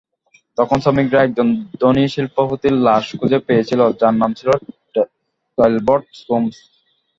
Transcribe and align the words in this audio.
তখন 0.57 0.77
শ্রমিকরা 0.83 1.19
একজন 1.23 1.47
ধনী 1.81 2.03
শিল্পপতির 2.13 2.75
লাশ 2.87 3.05
খুঁজে 3.19 3.39
পেয়েছিল, 3.47 3.81
যার 3.99 4.15
নাম 4.21 4.31
ছিল 4.39 4.49
ট্যালবট 5.57 6.03
সোমস। 6.19 6.55